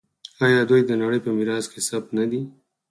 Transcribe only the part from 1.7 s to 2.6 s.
کې ثبت نه دي؟